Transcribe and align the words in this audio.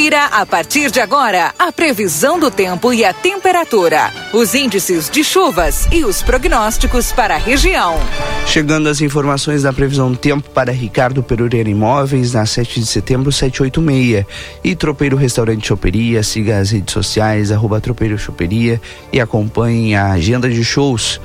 Confira 0.00 0.24
a 0.28 0.46
partir 0.46 0.90
de 0.90 0.98
agora 0.98 1.52
a 1.58 1.70
previsão 1.70 2.40
do 2.40 2.50
tempo 2.50 2.90
e 2.90 3.04
a 3.04 3.12
temperatura, 3.12 4.10
os 4.32 4.54
índices 4.54 5.10
de 5.10 5.22
chuvas 5.22 5.86
e 5.92 6.06
os 6.06 6.22
prognósticos 6.22 7.12
para 7.12 7.34
a 7.34 7.38
região. 7.38 7.98
Chegando 8.46 8.88
as 8.88 9.02
informações 9.02 9.64
da 9.64 9.74
previsão 9.74 10.10
do 10.10 10.16
tempo 10.16 10.48
para 10.48 10.72
Ricardo 10.72 11.22
Perureira 11.22 11.68
Imóveis, 11.68 12.32
na 12.32 12.46
7 12.46 12.80
de 12.80 12.86
setembro, 12.86 13.30
786. 13.30 14.24
E 14.64 14.74
Tropeiro 14.74 15.18
Restaurante 15.18 15.68
Choperia, 15.68 16.22
siga 16.22 16.56
as 16.56 16.70
redes 16.70 16.94
sociais, 16.94 17.52
arroba 17.52 17.78
Tropeiro 17.78 18.16
Choperia 18.16 18.80
e 19.12 19.20
acompanhe 19.20 19.94
a 19.94 20.12
agenda 20.12 20.48
de 20.48 20.64
shows. 20.64 21.20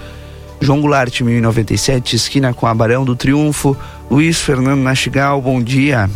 João 0.60 0.82
Goulart, 0.82 1.22
1097, 1.22 2.18
esquina 2.18 2.54
com 2.54 2.68
a 2.68 2.74
Barão 2.74 3.06
do 3.06 3.16
Triunfo. 3.16 3.78
Luiz 4.12 4.42
Fernando 4.42 4.82
Nastigal, 4.82 5.42
bom 5.42 5.64
dia. 5.64 6.10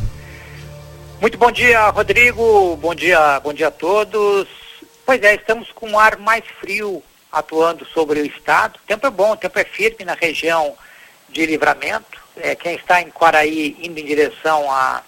Muito 1.22 1.38
bom 1.38 1.52
dia, 1.52 1.90
Rodrigo. 1.90 2.78
Bom 2.78 2.96
dia, 2.96 3.42
bom 3.42 3.52
dia 3.52 3.68
a 3.68 3.72
todos. 3.72 4.48
Pois 5.06 5.22
é, 5.22 5.36
estamos 5.36 5.70
com 5.74 5.90
um 5.90 6.00
ar 6.00 6.18
mais 6.18 6.46
frio 6.62 7.04
atuando 7.30 7.86
sobre 7.88 8.22
o 8.22 8.26
estado. 8.26 8.78
O 8.78 8.88
tempo 8.88 9.06
é 9.06 9.10
bom, 9.10 9.34
o 9.34 9.36
tempo 9.36 9.60
é 9.60 9.66
firme 9.66 10.06
na 10.06 10.14
região 10.14 10.78
de 11.28 11.46
livramento. 11.46 12.18
É, 12.38 12.56
quem 12.56 12.76
está 12.76 13.02
em 13.02 13.10
Quaraí 13.10 13.76
indo 13.82 14.00
em 14.00 14.06
direção 14.06 14.72
a, 14.72 15.04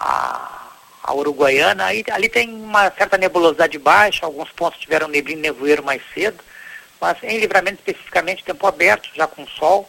a, 0.00 0.70
a 1.04 1.14
Uruguaiana, 1.14 1.84
aí, 1.84 2.04
ali 2.10 2.28
tem 2.28 2.52
uma 2.52 2.90
certa 2.90 3.16
nebulosidade 3.16 3.78
baixa, 3.78 4.26
alguns 4.26 4.50
pontos 4.50 4.80
tiveram 4.80 5.06
neblina 5.06 5.38
e 5.38 5.42
nevoeiro 5.42 5.84
mais 5.84 6.02
cedo, 6.12 6.42
mas 7.00 7.16
em 7.22 7.38
livramento 7.38 7.78
especificamente, 7.78 8.42
tempo 8.42 8.66
aberto, 8.66 9.08
já 9.14 9.28
com 9.28 9.46
sol. 9.46 9.88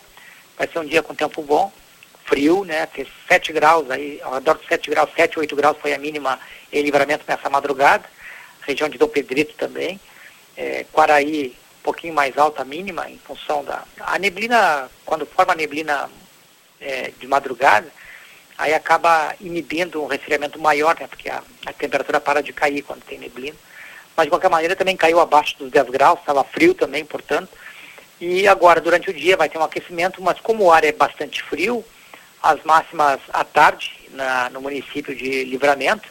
Vai 0.56 0.68
ser 0.68 0.78
um 0.78 0.86
dia 0.86 1.02
com 1.02 1.16
tempo 1.16 1.42
bom 1.42 1.72
frio, 2.30 2.64
né? 2.64 2.88
Fez 2.94 3.08
7 3.28 3.52
graus 3.52 3.90
aí, 3.90 4.22
ao 4.22 4.36
redor 4.36 4.60
de 4.60 4.68
7 4.68 4.90
graus, 4.90 5.10
7, 5.16 5.40
8 5.40 5.56
graus 5.56 5.78
foi 5.82 5.94
a 5.94 5.98
mínima 5.98 6.40
em 6.72 6.82
livramento 6.84 7.26
nessa 7.28 7.50
madrugada. 7.50 8.06
Região 8.62 8.88
de 8.88 9.00
Dom 9.00 9.08
Pedrito 9.08 9.56
também. 9.56 10.00
É, 10.56 10.86
Quaraí, 10.94 11.56
um 11.80 11.84
pouquinho 11.84 12.14
mais 12.14 12.38
alta 12.38 12.62
a 12.62 12.66
mínima, 12.66 13.10
em 13.10 13.18
função 13.18 13.64
da. 13.64 13.84
A 14.00 14.20
neblina, 14.20 14.90
quando 15.06 15.26
forma 15.26 15.54
a 15.54 15.56
neblina 15.56 16.10
é, 16.80 17.12
de 17.20 17.28
madrugada, 17.28 17.88
aí 18.58 18.74
acaba 18.74 19.34
inibindo 19.42 20.04
um 20.04 20.08
resfriamento 20.08 20.60
maior, 20.60 20.96
né? 21.00 21.08
Porque 21.08 21.30
a, 21.30 21.42
a 21.66 21.74
temperatura 21.74 22.20
para 22.20 22.44
de 22.44 22.54
cair 22.54 22.84
quando 22.84 23.04
tem 23.04 23.18
neblina. 23.18 23.58
Mas 24.16 24.26
de 24.26 24.30
qualquer 24.30 24.50
maneira 24.50 24.76
também 24.76 24.96
caiu 24.96 25.20
abaixo 25.20 25.58
dos 25.58 25.72
10 25.72 25.90
graus, 25.90 26.20
estava 26.20 26.44
frio 26.44 26.74
também, 26.74 27.04
portanto. 27.04 27.50
E 28.22 28.48
agora, 28.48 28.82
durante 28.82 29.10
o 29.10 29.14
dia, 29.14 29.38
vai 29.38 29.48
ter 29.48 29.58
um 29.58 29.64
aquecimento, 29.64 30.22
mas 30.22 30.40
como 30.42 30.66
o 30.66 30.72
ar 30.72 30.84
é 30.84 30.92
bastante 30.92 31.42
frio, 31.42 31.86
as 32.42 32.64
máximas 32.64 33.20
à 33.34 33.44
tarde 33.44 33.92
na, 34.12 34.50
no 34.50 34.62
município 34.62 35.16
de 35.16 35.44
Livramento 35.44 36.10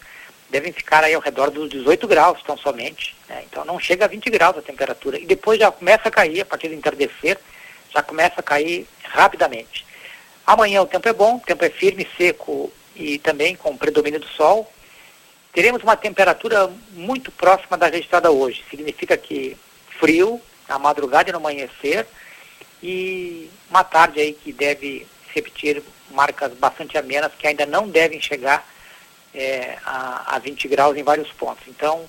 devem 0.51 0.73
ficar 0.73 1.05
aí 1.05 1.15
ao 1.15 1.21
redor 1.21 1.51
dos 1.51 1.69
18 1.69 2.07
graus, 2.07 2.43
tão 2.43 2.57
somente. 2.57 3.15
Né? 3.29 3.45
Então 3.51 3.65
não 3.65 3.79
chega 3.79 4.05
a 4.05 4.09
20 4.09 4.31
graus 4.31 4.57
a 4.57 4.63
temperatura. 4.63 5.19
E 5.19 5.27
depois 5.27 5.59
já 5.59 5.71
começa 5.71 6.09
a 6.09 6.13
cair, 6.13 6.41
a 6.41 6.47
partir 6.47 6.69
do 6.69 6.75
entardecer, 6.75 7.39
já 7.91 8.03
começa 8.03 8.41
a 8.41 8.43
cair 8.43 8.87
rapidamente. 9.05 9.87
Amanhã 10.47 10.83
o 10.83 10.87
tempo 10.87 11.09
é 11.09 11.13
bom, 11.13 11.37
o 11.37 11.41
tempo 11.41 11.65
é 11.65 11.71
firme, 11.71 12.09
seco 12.17 12.73
e 12.97 13.19
também 13.19 13.55
com 13.55 13.77
predomínio 13.77 14.21
do 14.21 14.29
sol. 14.29 14.71
Teremos 15.53 15.83
uma 15.83 15.97
temperatura 15.97 16.71
muito 16.93 17.31
próxima 17.31 17.77
da 17.77 17.89
registrada 17.89 18.31
hoje. 18.31 18.65
Significa 18.71 19.17
que 19.17 19.57
frio 19.99 20.41
na 20.69 20.79
madrugada 20.79 21.29
e 21.29 21.33
no 21.33 21.39
amanhecer 21.39 22.07
e 22.83 23.51
uma 23.69 23.83
tarde 23.83 24.21
aí 24.21 24.33
que 24.33 24.53
deve 24.53 25.07
repetir 25.39 25.83
marcas 26.11 26.53
bastante 26.55 26.97
amenas 26.99 27.33
que 27.39 27.47
ainda 27.47 27.67
não 27.67 27.89
devem 27.89 28.21
chegar 28.21 28.67
é, 29.35 29.79
a, 29.85 30.37
a 30.37 30.39
20 30.39 30.69
graus 30.69 30.97
em 30.97 31.03
vários 31.03 31.31
pontos. 31.33 31.67
Então, 31.69 32.09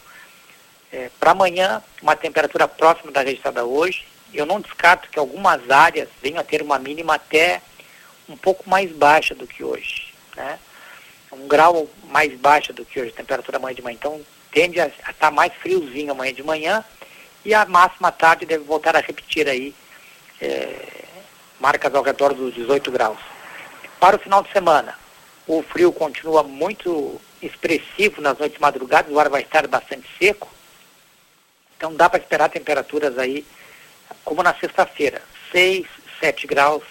é, 0.91 1.09
para 1.19 1.31
amanhã, 1.31 1.83
uma 2.01 2.15
temperatura 2.15 2.67
próxima 2.67 3.11
da 3.11 3.21
registrada 3.21 3.65
hoje. 3.65 4.05
Eu 4.33 4.45
não 4.45 4.61
descarto 4.61 5.09
que 5.09 5.19
algumas 5.19 5.69
áreas 5.69 6.07
venham 6.21 6.39
a 6.39 6.43
ter 6.43 6.61
uma 6.61 6.77
mínima 6.77 7.15
até 7.15 7.61
um 8.27 8.37
pouco 8.37 8.69
mais 8.69 8.91
baixa 8.91 9.33
do 9.33 9.47
que 9.47 9.63
hoje. 9.63 10.13
Né? 10.35 10.59
Um 11.31 11.47
grau 11.47 11.89
mais 12.05 12.33
baixa 12.39 12.73
do 12.73 12.85
que 12.85 12.99
hoje, 12.99 13.11
temperatura 13.11 13.57
amanhã 13.57 13.75
de 13.75 13.81
manhã. 13.81 13.95
Então, 13.95 14.21
tende 14.51 14.79
a 14.79 14.87
estar 14.87 15.13
tá 15.13 15.31
mais 15.31 15.53
friozinho 15.53 16.11
amanhã 16.11 16.33
de 16.33 16.43
manhã 16.43 16.83
e 17.45 17.53
a 17.53 17.65
máxima 17.65 18.11
tarde 18.11 18.45
deve 18.45 18.63
voltar 18.63 18.95
a 18.95 18.99
repetir 18.99 19.47
aí 19.47 19.73
é, 20.41 20.98
marcas 21.59 21.93
ao 21.93 22.03
redor 22.03 22.33
dos 22.33 22.53
18 22.53 22.91
graus. 22.91 23.19
Para 23.99 24.15
o 24.15 24.19
final 24.19 24.41
de 24.41 24.51
semana, 24.51 24.97
o 25.45 25.61
frio 25.61 25.91
continua 25.91 26.43
muito 26.43 27.19
expressivo 27.41 28.21
nas 28.21 28.37
noites 28.37 28.59
madrugadas, 28.59 29.11
o 29.11 29.19
ar 29.19 29.29
vai 29.29 29.41
estar 29.41 29.67
bastante 29.67 30.07
seco. 30.17 30.47
Então 31.77 31.93
dá 31.93 32.09
para 32.09 32.19
esperar 32.19 32.49
temperaturas 32.49 33.17
aí, 33.17 33.45
como 34.23 34.43
na 34.43 34.53
sexta-feira, 34.53 35.21
6, 35.51 35.85
7 36.19 36.47
graus 36.47 36.83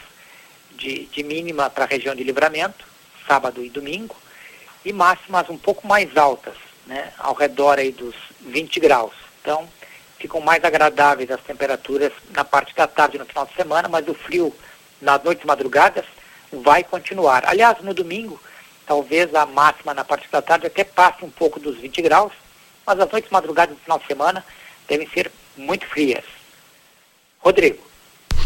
de, 0.72 1.06
de 1.06 1.22
mínima 1.22 1.68
para 1.68 1.84
a 1.84 1.88
região 1.88 2.14
de 2.14 2.24
livramento, 2.24 2.86
sábado 3.26 3.64
e 3.64 3.68
domingo, 3.68 4.16
e 4.84 4.92
máximas 4.92 5.50
um 5.50 5.58
pouco 5.58 5.86
mais 5.86 6.16
altas, 6.16 6.54
né, 6.86 7.12
ao 7.18 7.34
redor 7.34 7.78
aí 7.78 7.92
dos 7.92 8.14
20 8.40 8.80
graus. 8.80 9.12
Então 9.42 9.68
ficam 10.18 10.40
mais 10.40 10.62
agradáveis 10.64 11.30
as 11.30 11.40
temperaturas 11.40 12.12
na 12.30 12.44
parte 12.44 12.74
da 12.74 12.86
tarde 12.86 13.18
no 13.18 13.24
final 13.24 13.46
de 13.46 13.54
semana, 13.54 13.88
mas 13.88 14.06
o 14.08 14.14
frio 14.14 14.54
nas 15.00 15.22
noites 15.22 15.44
madrugadas 15.44 16.04
vai 16.52 16.82
continuar. 16.82 17.44
Aliás, 17.46 17.78
no 17.82 17.94
domingo, 17.94 18.40
talvez 18.86 19.34
a 19.34 19.46
máxima 19.46 19.94
na 19.94 20.04
parte 20.04 20.28
da 20.30 20.42
tarde 20.42 20.66
até 20.66 20.82
passe 20.84 21.24
um 21.24 21.30
pouco 21.30 21.60
dos 21.60 21.76
20 21.78 22.02
graus, 22.02 22.32
mas 22.86 22.98
as 22.98 23.10
noites 23.10 23.30
madrugadas 23.30 23.76
do 23.76 23.82
final 23.82 23.98
de 23.98 24.06
semana 24.06 24.44
devem 24.88 25.08
ser 25.08 25.30
muito 25.56 25.86
frias. 25.86 26.24
Rodrigo. 27.38 27.78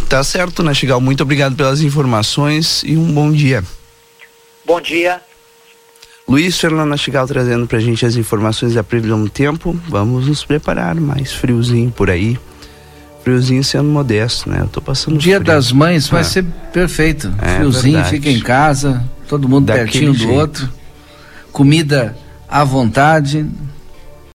Tá 0.09 0.23
certo, 0.23 0.63
Nastigal. 0.63 1.01
Muito 1.01 1.23
obrigado 1.23 1.57
pelas 1.57 1.81
informações 1.81 2.83
e 2.83 2.97
um 2.97 3.13
bom 3.13 3.33
dia. 3.33 3.65
Bom 4.65 4.81
dia. 4.81 5.23
Luiz 6.33 6.59
Fernando 6.59 6.89
Nastigal 6.89 7.27
trazendo 7.27 7.67
pra 7.67 7.79
gente 7.79 8.07
as 8.07 8.17
informações 8.17 8.73
da 8.73 8.83
previsão 8.83 9.23
do 9.23 9.29
tempo. 9.29 9.79
Vamos 9.87 10.29
nos 10.29 10.43
preparar, 10.43 10.95
mais 10.95 11.31
friozinho 11.31 11.91
por 11.91 12.09
aí 12.09 12.39
friozinho 13.23 13.63
sendo 13.63 13.85
modesto, 13.85 14.49
né? 14.51 14.63
Eu 14.63 14.67
tô 14.67 14.81
passando 14.81 15.19
Dia 15.19 15.37
frio. 15.37 15.47
das 15.47 15.71
Mães 15.71 16.09
vai 16.09 16.23
é. 16.23 16.25
ser 16.25 16.45
perfeito. 16.73 17.33
É, 17.41 17.57
friozinho, 17.57 17.93
verdade. 17.97 18.17
fica 18.17 18.31
em 18.31 18.41
casa, 18.41 19.05
todo 19.29 19.47
mundo 19.47 19.67
Daquele 19.67 19.85
pertinho 19.91 20.13
do 20.13 20.19
jeito. 20.19 20.33
outro. 20.33 20.73
Comida 21.53 22.17
à 22.49 22.65
vontade, 22.65 23.47